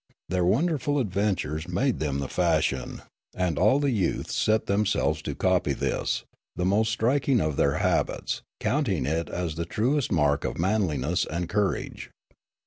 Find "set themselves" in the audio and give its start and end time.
4.33-5.21